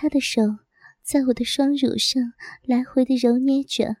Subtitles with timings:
[0.00, 0.42] 他的手
[1.02, 2.22] 在我的双乳上
[2.62, 3.96] 来回的揉捏着，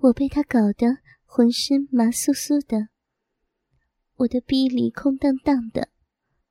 [0.00, 2.88] 我被他搞得浑身麻酥酥的，
[4.16, 5.90] 我的逼里空荡荡的，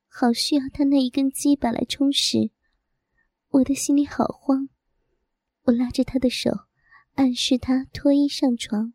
[0.08, 2.52] 好需要他那一根鸡巴来充实。
[3.50, 4.70] 我的心里好慌，
[5.64, 6.52] 我拉着他的手，
[7.16, 8.94] 暗示他脱衣上床。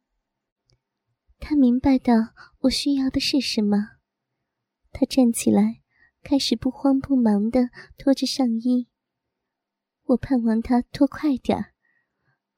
[1.38, 2.14] 他明白到
[2.60, 3.76] 我需要的是什么，
[4.92, 5.82] 他站起来，
[6.22, 7.68] 开始不慌不忙地
[7.98, 8.88] 脱着上衣。
[10.04, 11.72] 我盼望他脱快点。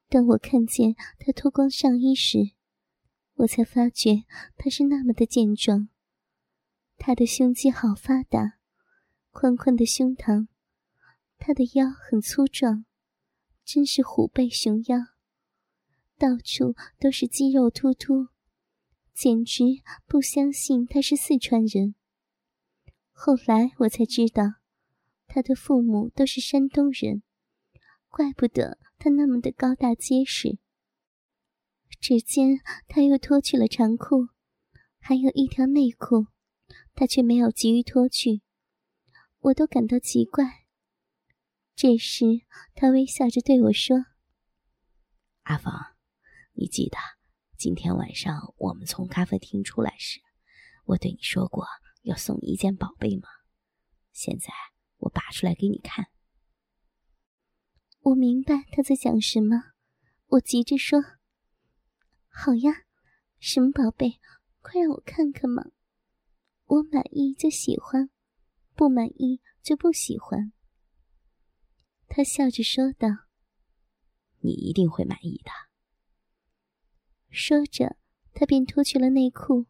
[0.09, 2.51] 当我看见他脱光上衣时，
[3.35, 4.23] 我才发觉
[4.57, 5.89] 他是那么的健壮。
[6.97, 8.59] 他的胸肌好发达，
[9.31, 10.47] 宽宽的胸膛，
[11.37, 12.85] 他的腰很粗壮，
[13.63, 14.97] 真是虎背熊腰，
[16.17, 18.27] 到处都是肌肉突突。
[19.13, 19.63] 简直
[20.05, 21.95] 不相信他是四川人。
[23.11, 24.43] 后来我才知道，
[25.27, 27.23] 他的父母都是山东人，
[28.17, 30.57] 怪不得他那么的高大结实。
[32.01, 34.29] 只见他又脱去了长裤，
[34.97, 36.25] 还有一条内裤，
[36.95, 38.41] 他却没有急于脱去，
[39.37, 40.65] 我都感到奇怪。
[41.75, 42.25] 这时
[42.73, 43.95] 他微笑着对我说
[45.45, 45.71] ：“阿芳，
[46.53, 46.97] 你记得。”
[47.55, 50.19] 今天晚上我们从咖啡厅出来时，
[50.85, 51.67] 我对你说过
[52.01, 53.29] 要送你一件宝贝吗？
[54.11, 54.47] 现在
[54.97, 56.07] 我拔出来给你看。
[58.07, 59.73] 我明白他在讲什么，
[60.27, 60.97] 我急着说
[62.31, 62.71] ：“好呀，
[63.37, 64.21] 什么宝贝？
[64.61, 65.71] 快让我看看嘛！
[66.67, 68.09] 我满意就喜欢，
[68.75, 70.53] 不满意就不喜欢。”
[72.07, 73.09] 他笑着说道
[74.39, 75.51] ：“你一定会满意的。”
[77.29, 77.97] 说着，
[78.31, 79.65] 他便脱去了内裤。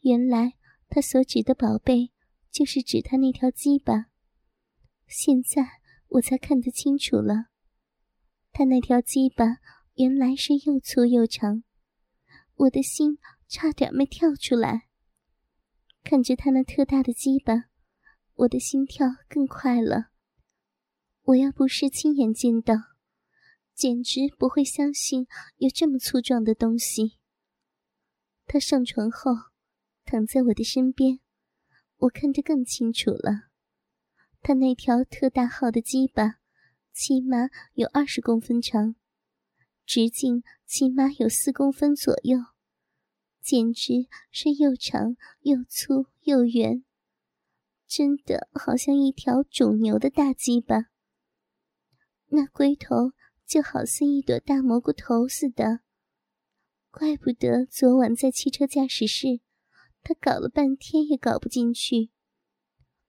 [0.00, 0.58] 原来
[0.90, 2.12] 他所指的宝贝，
[2.50, 4.10] 就是指他那条鸡巴。
[5.06, 5.80] 现在
[6.12, 7.46] 我才看得清楚了，
[8.52, 9.58] 他那条鸡巴
[9.94, 11.64] 原来是又粗又长。
[12.54, 14.88] 我的心差点没跳出来。
[16.04, 17.70] 看着他那特大的鸡巴，
[18.34, 20.10] 我的心跳更快了。
[21.22, 22.74] 我要不是亲眼见到。
[23.74, 25.26] 简直不会相信
[25.56, 27.18] 有这么粗壮的东西。
[28.44, 29.32] 他上床后，
[30.04, 31.20] 躺在我的身边，
[31.96, 33.51] 我看得更清楚了。
[34.42, 36.40] 他那条特大号的鸡巴，
[36.92, 38.96] 起码有二十公分长，
[39.86, 42.38] 直径起码有四公分左右，
[43.40, 46.84] 简直是又长又粗又圆，
[47.86, 50.86] 真的好像一条种牛的大鸡巴。
[52.26, 53.12] 那龟头。
[53.44, 55.80] 就好似一朵大蘑菇头似的，
[56.90, 59.40] 怪不得昨晚在汽车驾驶室，
[60.02, 62.10] 他搞了半天也搞不进去。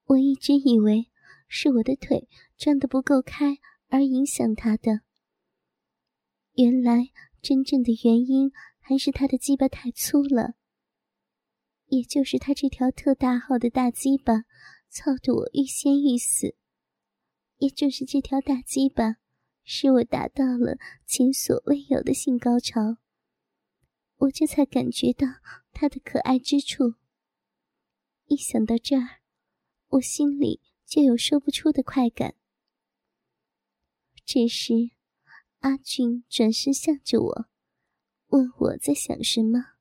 [0.04, 1.10] 我一直以为
[1.56, 2.28] 是我的腿
[2.58, 3.60] 张得不够开
[3.90, 5.02] 而影响他的，
[6.54, 7.12] 原来
[7.44, 10.56] 真正的原因还是他的鸡巴太粗了。
[11.86, 14.46] 也就是他这条特大号的大鸡巴，
[14.90, 16.56] 操得我欲仙欲死。
[17.58, 19.18] 也就是这条大鸡巴。
[19.64, 22.98] 使我达到了前所未有的性高潮，
[24.18, 25.26] 我这才感觉到
[25.72, 26.96] 他的可爱之处。
[28.26, 29.22] 一想到这儿，
[29.88, 32.36] 我心里就有说不出的快感。
[34.26, 34.92] 这时，
[35.60, 37.46] 阿俊转身向着我，
[38.28, 39.74] 问我在想什么。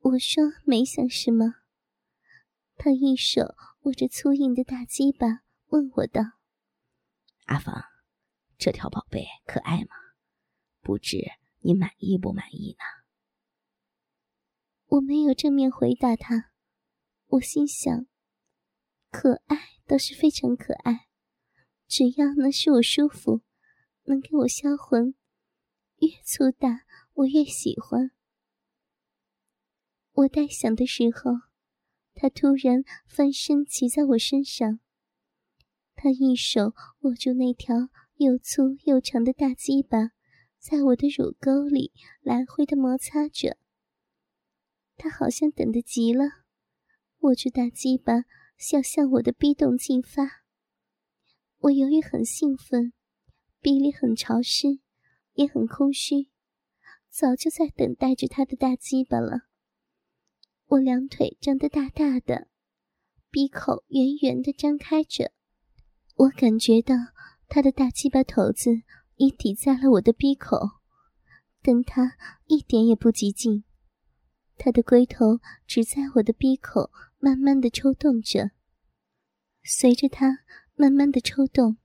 [0.00, 1.54] 我说没想什么。
[2.76, 6.22] 他一手握着粗硬的大鸡巴，问我道
[7.46, 7.84] ：“阿芳。”
[8.56, 9.96] 这条宝贝可爱吗？
[10.80, 11.18] 不知
[11.60, 13.04] 你满意不满意呢？
[14.86, 16.52] 我没有正面回答他，
[17.26, 18.06] 我心想：
[19.16, 21.06] 可爱倒是非常可爱，
[21.86, 23.42] 只要能使我舒服，
[24.06, 25.14] 能给我销魂，
[25.98, 26.80] 越粗大
[27.12, 28.10] 我越喜欢。
[30.14, 31.30] 我待想的时候，
[32.12, 34.80] 他突然翻身骑在我身上，
[35.94, 37.90] 他一手握住那条。
[38.16, 40.12] 又粗又长的大鸡巴
[40.58, 43.58] 在我的乳沟里来回的摩擦着，
[44.96, 46.24] 他好像等得急了，
[47.20, 48.24] 握住大鸡巴
[48.56, 50.44] 想向我的逼洞进发。
[51.58, 52.92] 我由于很兴奋，
[53.60, 54.80] 逼里很潮湿，
[55.34, 56.30] 也很空虚，
[57.08, 59.48] 早就在等待着他的大鸡巴了。
[60.66, 62.48] 我两腿张得大大的，
[63.30, 65.32] 鼻口圆圆的张开着，
[66.16, 66.94] 我感觉到。
[67.46, 68.70] 他的大鸡巴头子
[69.16, 70.58] 已抵在了我的鼻口，
[71.62, 72.16] 但他
[72.46, 73.64] 一点也不激进。
[74.56, 76.90] 他的龟头只在我的鼻口
[77.24, 78.50] 慢慢的抽动着，
[79.62, 80.40] 随着他
[80.74, 81.78] 慢慢的抽动，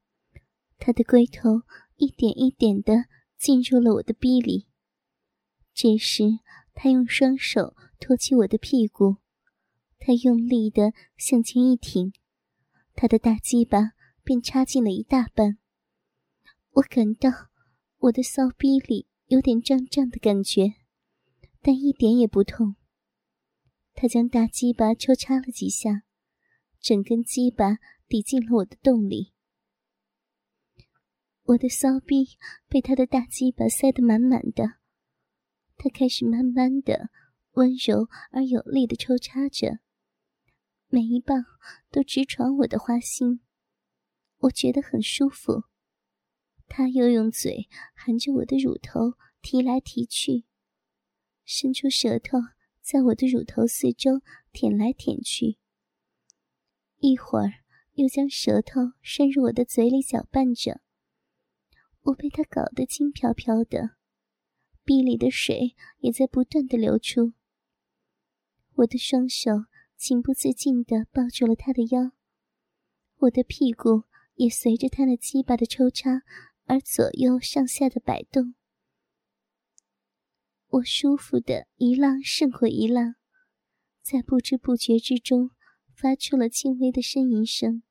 [0.78, 1.62] 他的龟头
[1.96, 3.06] 一点一点的
[3.38, 4.68] 进入了我的逼里。
[5.74, 6.26] 这时，
[6.74, 9.16] 他用双手托起我的屁股，
[9.98, 12.12] 他用力的向前一挺，
[12.94, 13.94] 他的大鸡巴
[14.26, 15.58] 便插进了一大半。
[16.72, 17.30] 我感到
[18.00, 20.74] 我的骚逼里有点胀胀的感觉，
[21.62, 22.76] 但一点也不痛。
[24.02, 26.04] 他将大鸡巴抽插了几下，
[26.80, 29.34] 整根鸡巴抵进了我的洞里。
[31.44, 32.38] 我的骚逼
[32.70, 34.76] 被他的大鸡巴塞得满满的。
[35.76, 37.10] 他开始慢慢的、
[37.56, 39.80] 温柔而有力的抽插着，
[40.88, 41.44] 每一棒
[41.92, 43.42] 都直闯我的花心，
[44.38, 45.66] 我觉得很舒服。
[46.70, 50.46] 他又用嘴含着我的乳头提来提去，
[51.44, 52.38] 伸出舌头
[52.92, 55.60] 在我的乳头四周舔来舔去，
[56.98, 57.52] 一会儿
[57.94, 60.82] 又将舌头伸入我的嘴里搅拌着，
[62.02, 63.92] 我被他搞得轻飘飘的。
[64.84, 67.34] 壁里的水也在不断的流出。
[68.78, 69.52] 我的双手
[69.96, 72.14] 情不自禁地抱住了他的腰，
[73.18, 76.24] 我的屁股也随着他那鸡巴的抽插
[76.66, 78.56] 而左右上下的摆动。
[80.72, 83.16] 我舒服的一浪胜过一浪，
[84.04, 85.50] 在不知不觉之中
[85.96, 87.82] 发出了轻微的呻吟声。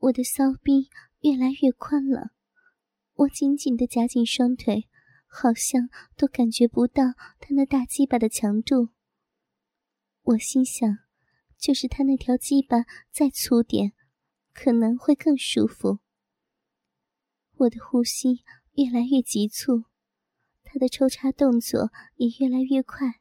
[0.00, 0.90] 我的骚逼
[1.20, 2.32] 越来越宽了，
[3.14, 4.86] 我紧紧的夹紧双腿，
[5.26, 7.04] 好像都感觉不到
[7.40, 8.90] 他那大鸡巴的强度。
[10.22, 10.98] 我心想，
[11.58, 13.92] 就是他那条鸡巴再粗点，
[14.54, 15.98] 可能会更舒服。
[17.56, 18.44] 我的呼吸
[18.74, 19.84] 越来越急促，
[20.62, 23.20] 他的抽插动作也越来越快，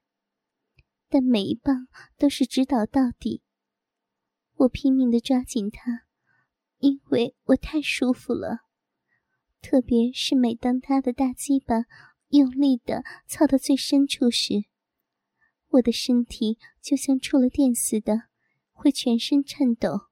[1.10, 1.88] 但每一棒
[2.18, 3.42] 都是直捣到底。
[4.54, 6.04] 我拼命的抓紧他。
[6.80, 8.60] 因为我太舒服了，
[9.62, 11.86] 特别是每当他的大鸡巴
[12.28, 14.66] 用力的操到最深处时，
[15.70, 18.27] 我的身体就像触了电似的，
[18.78, 20.08] 会全身颤抖。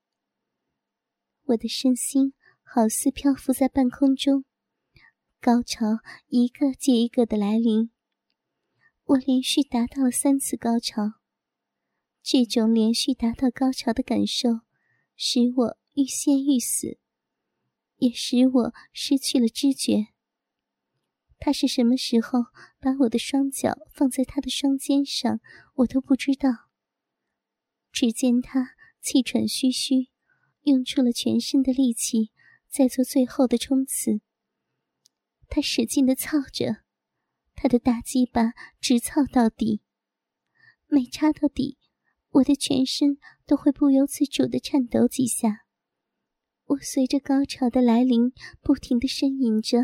[1.45, 2.33] 我的身心
[2.63, 4.43] 好似漂浮在半空中，
[5.39, 7.91] 高潮一个接一个的来临。
[9.05, 11.13] 我连续达到了三次高潮，
[12.21, 14.61] 这种连续达到高潮的感受，
[15.15, 15.77] 使我。
[15.97, 16.97] 欲仙欲死，
[17.99, 20.07] 也使我失去了知觉。
[21.39, 22.47] 他是什么时候
[22.81, 25.39] 把我的双脚放在他的双肩上，
[25.75, 26.64] 我都不知道。
[27.95, 30.09] 只见他气喘吁吁，
[30.63, 32.29] 用出了全身的力气，
[32.67, 34.19] 在做最后的冲刺。
[35.47, 36.83] 他使劲的操着，
[37.55, 38.51] 他的大鸡巴
[38.81, 39.81] 直操到底。
[40.87, 41.77] 每插到底，
[42.31, 45.61] 我的全身都会不由自主的颤抖几下。
[46.65, 49.77] 我随着高潮的来临，不停的呻吟着。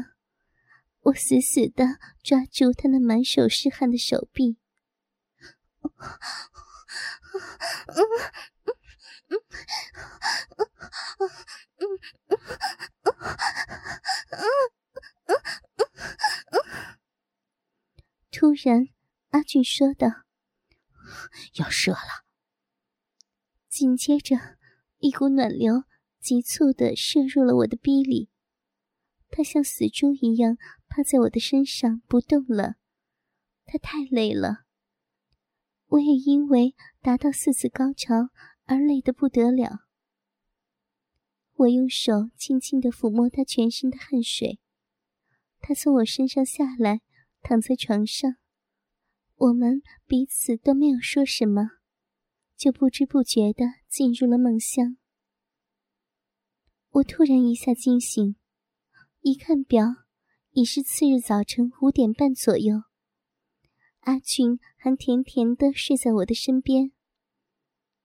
[1.03, 4.57] 我死死的抓住他那满手是汗的手臂。
[18.31, 18.87] 突然，
[19.29, 20.07] 阿俊说道
[21.55, 22.25] ：“要射了。”
[23.69, 24.35] 紧接着，
[24.97, 25.83] 一股暖流。
[26.19, 28.29] 急促的射入了我的逼里，
[29.31, 30.55] 他像死猪一样
[30.87, 32.75] 趴在我的身上不动了。
[33.65, 34.65] 他太累了，
[35.91, 38.29] 我也因为达到四次高潮
[38.63, 39.87] 而累得不得了。
[41.53, 44.59] 我用手轻轻的抚摸他全身的汗水，
[45.59, 47.01] 他从我身上下来，
[47.41, 48.37] 躺在床上。
[49.35, 51.71] 我们彼此都没有说什么，
[52.55, 54.95] 就不知不觉的进入了梦乡。
[56.91, 58.37] 我突然一下惊醒，
[59.19, 59.87] 一看表，
[60.51, 62.83] 已是次日早晨五点半左右。
[64.01, 66.91] 阿俊还甜甜的睡在我的身边。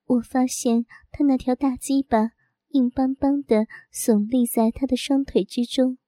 [0.04, 2.32] 我发现他那条大鸡巴
[2.68, 5.98] 硬邦邦的耸立在他的双腿之中。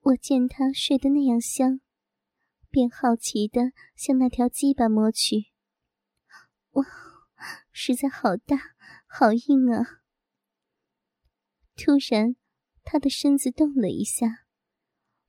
[0.00, 1.80] 我见他睡得那样香，
[2.70, 5.52] 便好奇的向那条鸡巴摸去。
[6.70, 6.84] 哇，
[7.70, 8.56] 实在好大，
[9.06, 10.00] 好硬啊！
[11.76, 12.36] 突然，
[12.84, 14.46] 他的身子动了一下，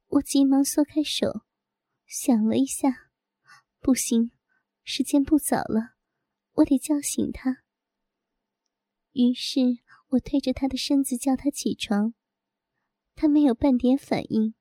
[0.08, 1.46] 我急忙缩开手，
[2.06, 3.12] 想了一下，
[3.84, 4.32] 不行，
[4.86, 5.96] 时间不早了，
[6.54, 7.64] 我得叫醒他。
[9.12, 9.60] 于是
[10.12, 12.14] 我推着他的身子叫他起床，
[13.14, 14.56] 他没有半点反应。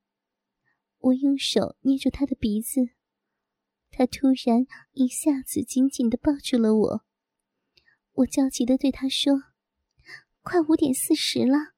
[0.98, 2.90] 我用手捏住他的鼻子，
[3.90, 7.04] 他突然一下子紧紧的抱住了我。
[8.14, 9.34] 我焦急的对他说
[10.42, 11.74] ：“快五点四十了，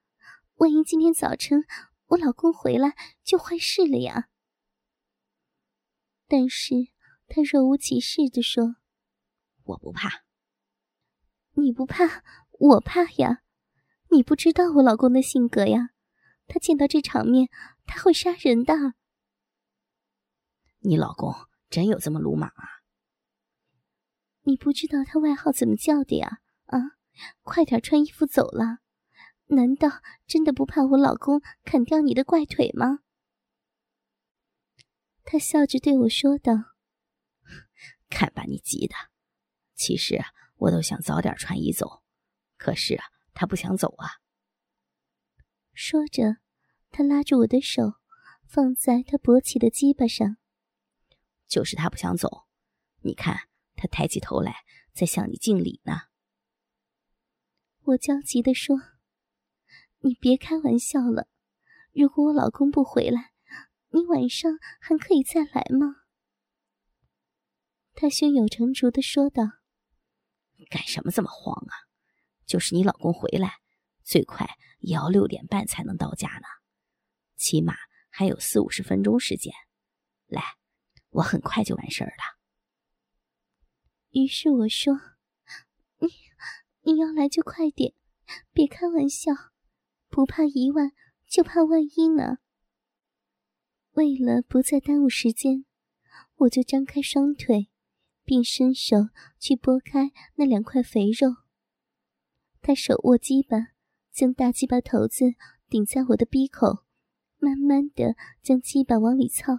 [0.55, 1.65] 万一今天早晨
[2.07, 4.31] 我老公回来就坏事了呀！”
[6.27, 6.75] 但是
[7.26, 8.76] 他若无其事的说
[9.64, 10.25] ：“我不怕。”
[11.57, 12.25] 你不怕，
[12.59, 13.43] 我怕呀！
[14.11, 15.90] 你不知道我老公的性格呀，
[16.47, 17.49] 他见到这场面
[17.87, 18.75] 他会杀人的。
[20.81, 21.33] 你老公
[21.71, 22.83] 真有这么鲁莽啊？
[24.43, 26.40] 你不知道他外号怎么叫的呀？
[26.66, 26.78] 啊，
[27.43, 28.78] 快点穿衣服走了！
[29.47, 33.00] 难道真的不怕我老公砍掉你的怪腿吗？
[35.23, 36.52] 他笑着对我说道
[38.14, 38.94] ：“看把你急的，
[39.75, 40.23] 其实
[40.56, 42.04] 我都想早点穿衣走，
[42.56, 42.99] 可是
[43.35, 44.23] 他不想走啊。”
[45.75, 46.37] 说着，
[46.92, 47.94] 他拉住我的手，
[48.47, 50.37] 放在他勃起的鸡巴上。
[51.49, 52.47] 就是他不想走，
[53.02, 56.02] 你看他抬起头来，在向你敬礼呢。
[57.83, 58.76] 我焦急地说
[60.00, 61.28] ：“你别开玩笑了，
[61.92, 63.33] 如果我老公不回来，
[63.90, 66.02] 你晚上还可以再来吗？”
[67.95, 69.43] 他胸有成竹地说道
[70.71, 71.75] ：“干什么这么慌啊？
[72.47, 73.55] 就是你老公回来，
[74.03, 74.47] 最快
[74.81, 76.47] 也要六点半才能到家呢，
[77.37, 77.75] 起码
[78.11, 79.53] 还有四五十分钟时间。
[80.27, 80.43] 来。”
[81.15, 82.41] 我很快就完事儿了。
[84.11, 84.93] 于是我说
[86.03, 86.09] ：“你
[86.81, 87.95] 你要来就快点，
[88.53, 89.31] 别开玩笑，
[90.09, 90.91] 不怕一万
[91.29, 92.39] 就怕万一呢。”
[93.95, 95.67] 为了不再耽误时间，
[96.35, 97.71] 我就张开双腿，
[98.25, 101.37] 并伸手去拨开那两块肥肉。
[102.61, 103.69] 他手握鸡巴，
[104.12, 105.35] 将大鸡巴头子
[105.69, 106.85] 顶在我的鼻口，
[107.38, 109.59] 慢慢的将鸡巴往里操。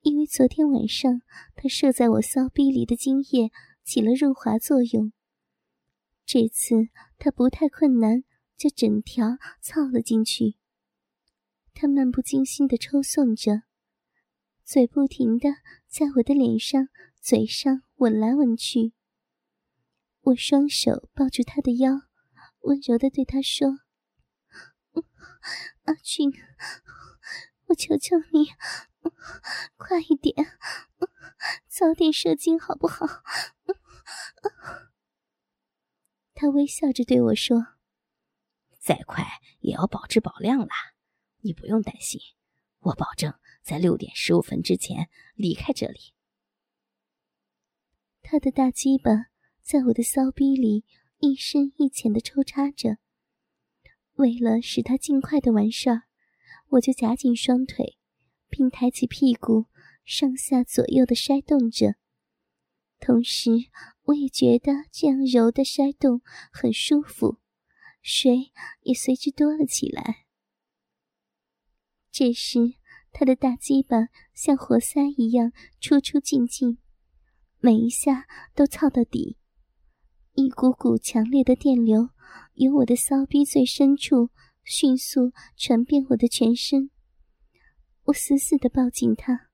[0.00, 1.22] 因为昨天晚上
[1.54, 3.50] 他射在我骚逼里的精液
[3.84, 5.12] 起了润滑作用，
[6.24, 8.24] 这次他不太困难，
[8.56, 10.56] 就整条操了进去。
[11.74, 13.62] 他漫不经心的抽送着，
[14.64, 15.48] 嘴不停的
[15.86, 16.88] 在我的脸上、
[17.20, 18.92] 嘴上吻来吻去。
[20.20, 22.02] 我双手抱住他的腰，
[22.60, 23.68] 温柔的对他说
[25.84, 26.32] ：“阿俊，
[27.66, 28.48] 我求求你。”
[29.76, 30.34] 快一点，
[31.66, 33.06] 早点射精好不好？
[36.34, 37.78] 他微笑着对我说
[38.78, 39.24] ：“再快
[39.60, 40.74] 也要保质保量啦，
[41.40, 42.20] 你不用担心，
[42.80, 43.32] 我保证
[43.62, 46.12] 在六点十五分之前离开这里。”
[48.30, 49.28] 他的大鸡巴
[49.62, 50.84] 在我的骚逼里
[51.18, 52.98] 一深一浅的抽插着，
[54.16, 56.02] 为了使他尽快的完事儿，
[56.72, 57.96] 我就夹紧双腿。
[58.50, 59.66] 并抬起屁股，
[60.04, 61.96] 上下左右的筛动着，
[62.98, 63.50] 同时
[64.04, 66.20] 我也觉得这样柔的筛动
[66.52, 67.38] 很舒服，
[68.02, 70.26] 水也随之多了起来。
[72.10, 72.74] 这时，
[73.10, 76.78] 他的大鸡巴像活塞一样出出进进，
[77.60, 79.36] 每一下都操到底，
[80.34, 82.10] 一股股强烈的电流
[82.54, 84.30] 由我的骚逼最深处
[84.62, 86.90] 迅速传遍我的全身。
[88.04, 89.48] 我死死的抱紧他。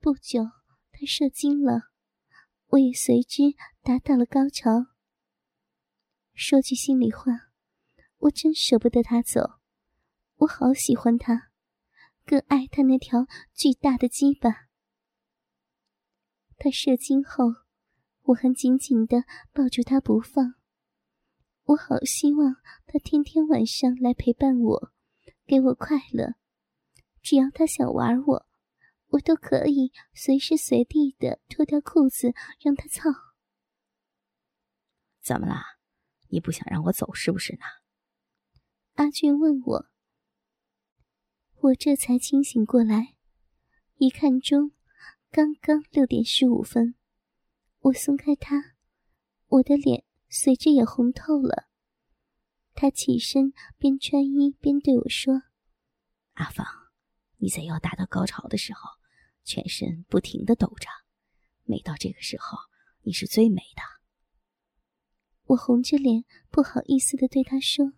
[0.00, 0.42] 不久，
[0.90, 1.90] 他射精了，
[2.66, 3.42] 我也随之
[3.82, 4.86] 达到了高潮。
[6.34, 7.50] 说句心里话，
[8.18, 9.60] 我真舍不得他走，
[10.38, 11.50] 我好喜欢他，
[12.24, 14.65] 更爱他那条巨大的鸡巴。
[16.56, 17.44] 他射精后，
[18.22, 20.54] 我还紧紧的抱住他不放。
[21.64, 24.92] 我好希望他天天晚上来陪伴我，
[25.46, 26.34] 给我快乐。
[27.22, 28.46] 只要他想玩我，
[29.08, 33.10] 我都可以随时随地的脱掉裤子让他操。
[35.20, 35.62] 怎么啦？
[36.28, 37.60] 你不想让我走是不是呢？
[38.94, 39.86] 阿俊问我。
[41.62, 43.16] 我这才清醒过来，
[43.96, 44.70] 一看钟，
[45.36, 46.94] 刚刚六点十五分。
[47.80, 48.74] 我松开他，
[49.48, 51.68] 我的脸随之也红透了。
[52.72, 55.42] 他起身，边穿衣边对我说
[56.40, 56.66] ：“阿芳。”
[57.36, 58.80] 你在要达到高潮的时候，
[59.44, 60.88] 全身不停的抖着，
[61.64, 62.56] 每到这个时候，
[63.02, 63.82] 你是最美的。
[65.48, 67.92] 我红着脸，不好意思的对他说：“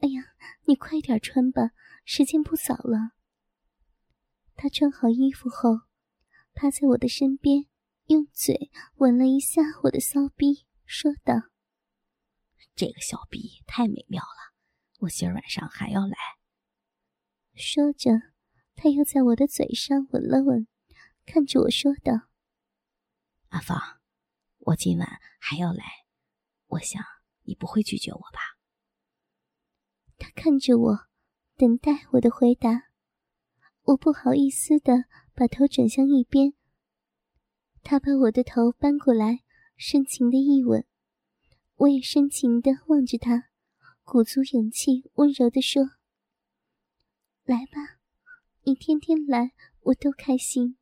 [0.00, 0.34] 哎呀，
[0.66, 1.70] 你快点穿吧，
[2.04, 3.12] 时间不早了。”
[4.54, 5.80] 他穿好衣服后，
[6.54, 7.66] 趴在我的身边，
[8.06, 11.34] 用嘴吻了一下我的骚逼，说道
[12.74, 14.54] ：“这个小逼太美妙了，
[15.00, 16.16] 我今儿晚上还要来。”
[17.54, 18.34] 说着。
[18.76, 20.66] 他又在我的嘴上吻了吻，
[21.24, 22.26] 看着我说道
[23.50, 23.78] ：“阿芳，
[24.58, 25.08] 我今晚
[25.38, 25.84] 还要来，
[26.66, 27.00] 我想
[27.42, 28.58] 你不会拒绝我吧？”
[30.18, 31.06] 他看着我，
[31.56, 32.88] 等待我的回答。
[33.82, 36.54] 我不好意思的把头转向一边。
[37.82, 39.40] 他把我的头搬过来，
[39.76, 40.86] 深情的一吻。
[41.76, 43.50] 我也深情的望着他，
[44.04, 45.82] 鼓足勇气，温柔的说
[47.44, 47.98] ：“来吧，
[48.62, 50.76] 你天天来，我都开心。”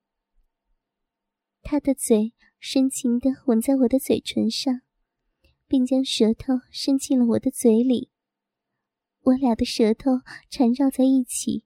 [1.64, 4.82] 他的嘴深情的吻在我的嘴唇上，
[5.66, 8.10] 并将舌头伸进了我的嘴里。
[9.22, 11.64] 我俩的舌头缠绕在一起，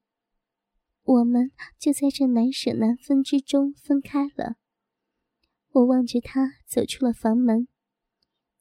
[1.06, 4.56] 我们就在这难舍难分之中分开了。
[5.70, 7.68] 我望着他走出了房门，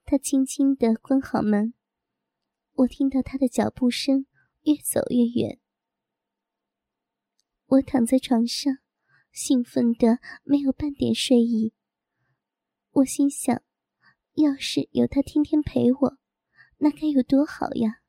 [0.03, 1.73] 他轻轻地关好门。
[2.73, 4.27] 我听到他的脚步声
[4.61, 5.59] 越走越远。
[7.65, 8.77] 我躺在床上，
[9.31, 11.73] 兴奋的没有半点睡意。
[12.91, 13.63] 我心想，
[14.33, 16.17] 要是有他天天陪我，
[16.77, 18.01] 那该有多好呀！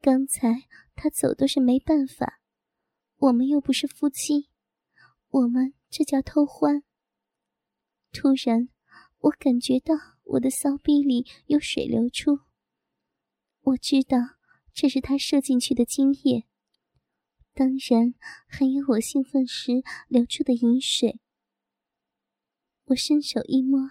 [0.00, 0.64] 刚才
[0.96, 2.41] 他走都是没办法，
[3.22, 4.48] 我们又不是夫妻，
[5.28, 6.82] 我们这叫偷欢。
[8.10, 8.68] 突然，
[9.20, 12.40] 我感觉到我的骚逼里有水流出。
[13.60, 14.18] 我知道
[14.74, 16.48] 这是他射进去的精液，
[17.54, 18.12] 当然
[18.48, 21.20] 还有我兴奋时流出的饮水。
[22.86, 23.88] 我伸手一摸，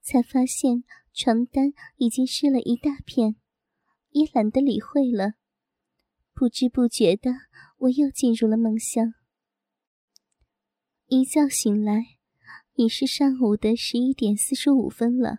[0.00, 0.82] 才发现
[1.14, 3.36] 床单已经湿了一大片，
[4.10, 5.34] 也懒得理会了。
[6.34, 7.30] 不知不觉的，
[7.76, 9.14] 我又进入了梦乡。
[11.06, 12.16] 一觉醒来。
[12.78, 15.38] 已是上午的十一点四十五分了，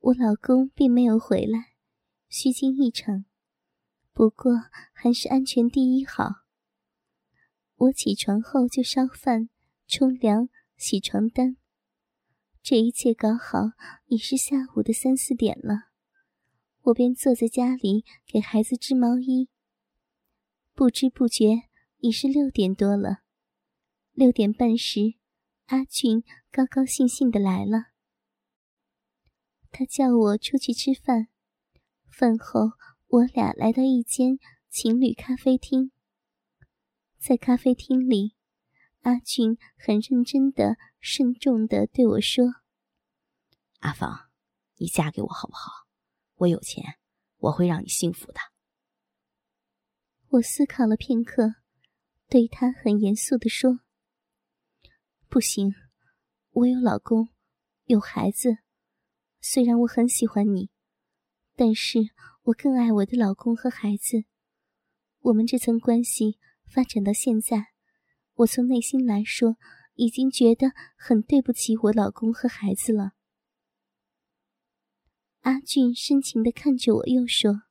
[0.00, 1.74] 我老公并没有回来，
[2.28, 3.24] 虚惊一场。
[4.12, 4.50] 不过
[4.92, 6.42] 还是安全第一好。
[7.76, 9.48] 我起床后就烧饭、
[9.86, 11.56] 冲凉、洗床单，
[12.60, 13.70] 这一切搞好
[14.06, 15.92] 已是下午的三四点了。
[16.82, 19.48] 我便坐在家里给孩子织毛衣。
[20.74, 23.18] 不知不觉已是六点多了，
[24.10, 25.14] 六点半时。
[25.66, 27.92] 阿俊高高兴兴的来了，
[29.70, 31.28] 他叫我出去吃饭。
[32.10, 32.72] 饭后，
[33.06, 35.92] 我俩来到一间情侣咖啡厅。
[37.18, 38.34] 在咖啡厅里，
[39.02, 42.44] 阿俊很认真的、慎重的对我说
[43.78, 44.28] ：“阿芳，
[44.76, 45.86] 你嫁给我好不好？
[46.34, 46.98] 我有钱，
[47.38, 48.40] 我会让你幸福的。”
[50.34, 51.54] 我思考了片刻，
[52.28, 53.80] 对他很严肃的说。
[55.28, 55.72] 不行，
[56.50, 57.28] 我有老公，
[57.84, 58.58] 有孩子。
[59.40, 60.70] 虽然我很喜欢你，
[61.54, 62.00] 但是
[62.44, 64.24] 我更爱我的老公和孩子。
[65.20, 67.68] 我们这层关系发展到现在，
[68.34, 69.56] 我从内心来说，
[69.94, 73.12] 已经觉得很对不起我老公和孩子了。
[75.42, 77.62] 阿俊深情的看着我，又说：“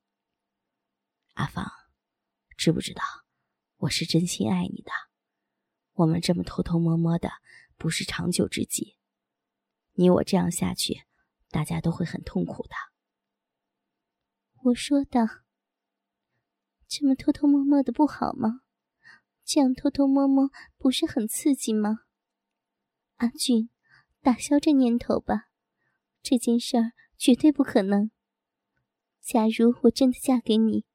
[1.35, 1.65] 阿芳，
[2.57, 3.03] 知不知道，
[3.77, 4.91] 我是真心爱你的。
[5.93, 7.29] 我们这么偷偷摸摸的。”
[7.75, 8.97] 不是长久之计，
[9.93, 11.01] 你我这样下去，
[11.49, 12.75] 大家都会很痛苦的。
[14.61, 15.21] 我说道
[16.87, 18.61] ：“这么偷偷摸摸的不好吗？
[19.43, 22.01] 这样偷偷摸摸不是很刺激吗？”
[23.17, 23.69] 阿俊，
[24.21, 25.49] 打消这念头吧，
[26.21, 28.11] 这件事儿绝对不可能。
[29.19, 30.85] 假如我真的嫁给你，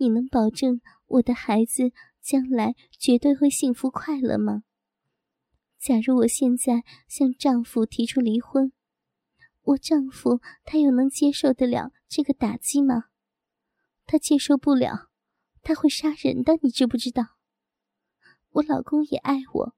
[0.00, 4.64] 你能保证我的孩子将来绝对会幸福快乐吗？
[5.78, 8.72] 假如我现在向丈夫提出离婚，
[9.60, 13.10] 我丈夫他又能接受得了这个打击吗？
[14.06, 15.10] 他接受不了，
[15.62, 17.36] 他会杀人的，你知不知道？
[18.52, 19.74] 我老公也爱我，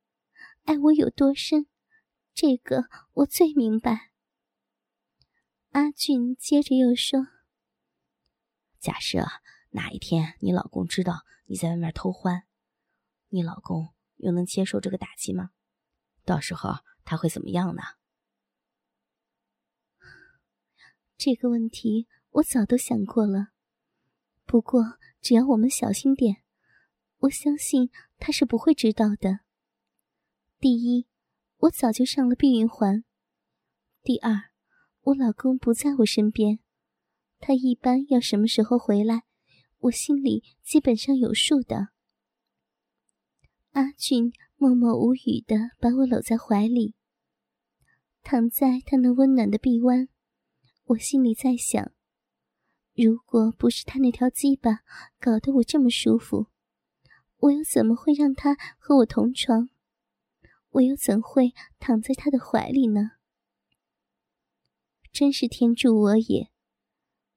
[0.63, 1.67] 爱我有多深，
[2.33, 4.13] 这个我最明白。
[5.71, 7.27] 阿俊接着又说
[8.79, 9.27] ：“假设
[9.73, 12.45] 哪一天你老公知道你在外面偷欢，
[13.29, 15.51] 你老公又能接受这个打击吗？”
[16.25, 16.71] 到时候
[17.05, 17.83] 他会怎么样呢？
[21.19, 23.49] 这个问题我早都想过了。
[24.45, 26.43] 不过只要我们小心点，
[27.19, 29.41] 我相信他是不会知道的。
[30.59, 31.09] 第一，
[31.59, 33.03] 我早就上了避孕环；
[34.03, 34.51] 第二，
[35.01, 36.61] 我老公不在我身边，
[37.39, 39.25] 他一般要什么时候回来，
[39.83, 41.88] 我心里基本上有数的。
[43.73, 44.33] 阿俊。
[44.62, 46.95] 默默无语的把我搂在怀里，
[48.23, 50.09] 躺在他那温暖的臂弯，
[50.85, 51.90] 我心里在想：
[52.95, 54.83] 如果不是他那条鸡巴
[55.18, 56.47] 搞得我这么舒服，
[57.38, 59.68] 我又怎么会让他和我同床？
[60.71, 63.11] 我又怎会躺在他的怀里呢？
[65.11, 66.52] 真是天助我也！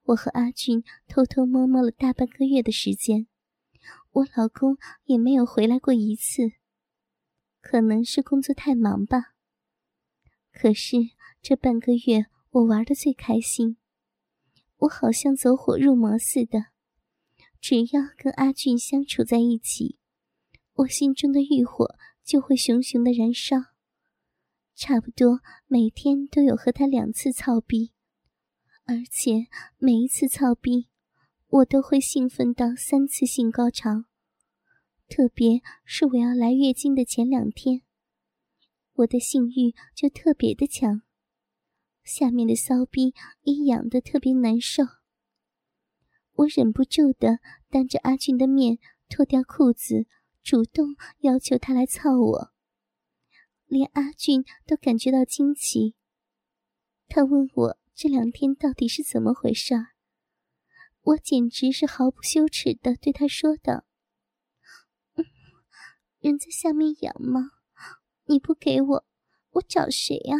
[0.06, 3.28] 我和阿俊偷偷摸摸了大半个月的时间，
[4.12, 6.54] 我老公也没有回来过一次。
[7.60, 9.34] 可能是工作太忙吧。
[10.52, 10.98] 可是
[11.42, 13.78] 这半个月我玩的最开心，
[14.78, 16.68] 我好像走火入魔似的。
[17.60, 19.98] 只要跟阿俊相处在一起，
[20.74, 23.58] 我心中的欲火就会熊熊的燃烧。
[24.76, 27.95] 差不多每天都有和他两次操逼，
[28.88, 30.90] 而且每一次操逼，
[31.48, 34.06] 我都会兴奋到三次性高潮。
[35.10, 37.82] 特别是我要来月经的前两天，
[38.94, 41.02] 我的性欲就特别的强，
[42.04, 44.84] 下面的骚逼也痒得特别难受。
[46.34, 48.78] 我忍不住的当着阿俊的面
[49.10, 50.06] 脱掉裤子，
[50.44, 52.52] 主动要求他来操我。
[53.66, 55.96] 连阿俊都感觉到惊奇，
[57.08, 59.74] 他问我这两天到底是怎么回事。
[61.02, 63.86] 我简直是毫不羞耻的对他说道
[66.20, 67.52] ：“人在下面痒吗？
[68.26, 69.06] 你不给我，
[69.52, 70.36] 我找谁呀？”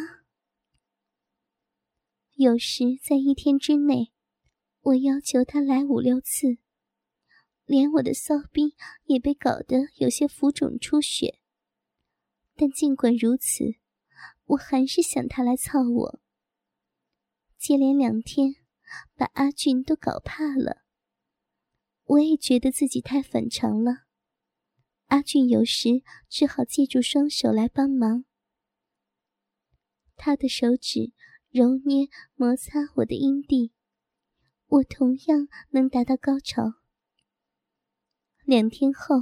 [2.36, 4.12] 有时在一天之内。
[4.82, 6.60] 我要求他来五六次，
[7.66, 11.40] 连我的骚逼也被搞得有些浮肿出血。
[12.56, 13.78] 但尽管如此，
[14.44, 16.20] 我还是想他来操我。
[17.68, 18.58] 接连两天，
[19.16, 20.84] 把阿俊都搞怕了。
[22.04, 24.04] 我也觉得自己太反常了。
[25.08, 28.26] 阿俊有时只好借助双手来帮忙，
[30.16, 31.12] 他的手指
[31.50, 33.74] 揉捏摩擦我的阴蒂。
[34.68, 36.76] 我同样能达到高潮。
[38.44, 39.16] 两天后，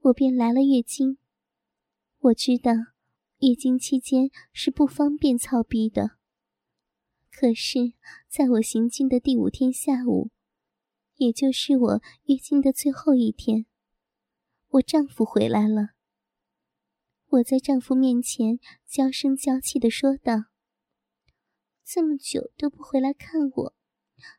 [0.00, 1.18] 我便来了月经。
[2.20, 2.72] 我知道，
[3.40, 6.15] 月经期间是不方便操逼的。
[7.38, 7.92] 可是，
[8.30, 10.30] 在我行进的第五天下午，
[11.16, 13.66] 也就是我月经的最后一天，
[14.68, 15.90] 我丈夫回来了。
[17.26, 20.46] 我在丈夫面前娇声娇气的说道
[21.84, 23.74] ：“这么久都不回来看我。”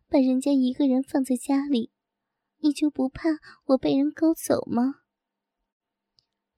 [0.09, 1.91] 把人家一个人放在家里，
[2.61, 3.29] 你就不怕
[3.65, 5.01] 我被人勾走吗？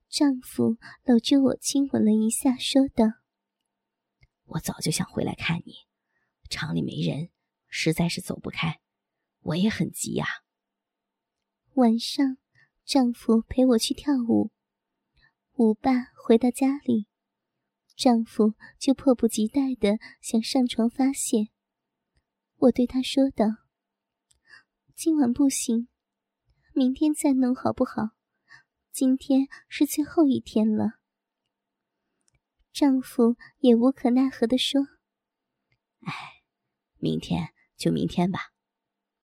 [0.08, 3.04] 丈夫搂着我亲吻了一下，说道
[4.56, 5.74] ：“我早就想回来看你，
[6.50, 7.30] 厂里没人，
[7.68, 8.80] 实在是走不开，
[9.40, 10.26] 我也很急呀。”
[11.74, 12.36] 晚上，
[12.84, 14.50] 丈夫陪我去跳舞，
[15.54, 17.06] 舞罢回到家里，
[17.96, 21.48] 丈夫就迫不及待的想上床发泄。
[22.56, 23.46] 我对他说道
[24.94, 25.88] ：“今晚不行，
[26.74, 28.10] 明天再弄好不好？
[28.90, 30.98] 今天是最后一天了。”
[32.72, 34.80] 丈夫也无可奈何的说
[36.06, 36.39] ：“哎，
[37.00, 38.52] 明天就明天吧。